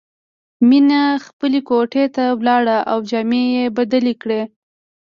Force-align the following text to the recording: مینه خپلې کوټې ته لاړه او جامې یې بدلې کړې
مینه 0.67 1.01
خپلې 1.25 1.59
کوټې 1.69 2.05
ته 2.15 2.23
لاړه 2.47 2.77
او 2.91 2.97
جامې 3.09 3.43
یې 3.55 3.65
بدلې 3.77 4.13
کړې 4.21 4.41